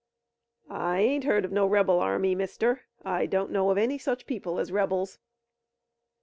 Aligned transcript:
"I 0.67 0.99
ain't 0.99 1.25
heard 1.25 1.45
of 1.45 1.51
no 1.51 1.67
rebel 1.67 1.99
army, 1.99 2.33
mister. 2.33 2.85
I 3.05 3.27
don't 3.27 3.51
know 3.51 3.69
of 3.69 3.77
any 3.77 3.99
such 3.99 4.25
people 4.25 4.57
as 4.57 4.71
rebels." 4.71 5.19